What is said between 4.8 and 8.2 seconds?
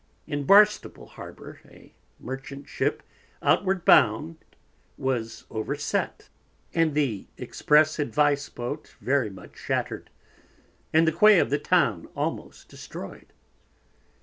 was over set, and the express